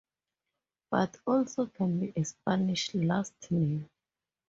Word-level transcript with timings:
But 0.89 1.17
also 1.27 1.67
can 1.67 1.99
be 1.99 2.11
a 2.19 2.23
Spanish 2.25 2.95
last 2.95 3.35
name. 3.51 3.87